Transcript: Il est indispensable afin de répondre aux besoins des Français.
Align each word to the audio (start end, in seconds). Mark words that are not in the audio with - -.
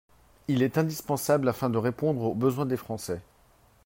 Il 0.47 0.63
est 0.63 0.79
indispensable 0.79 1.47
afin 1.47 1.69
de 1.69 1.77
répondre 1.77 2.23
aux 2.23 2.33
besoins 2.33 2.65
des 2.65 2.75
Français. 2.75 3.21